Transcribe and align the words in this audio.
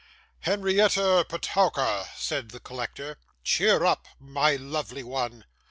'Henrietta 0.39 1.23
Petowker!' 1.29 2.07
said 2.15 2.49
the 2.49 2.59
collector; 2.59 3.19
'cheer 3.43 3.83
up, 3.85 4.07
my 4.19 4.55
lovely 4.55 5.03
one. 5.03 5.45